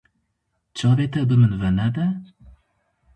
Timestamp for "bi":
1.29-1.35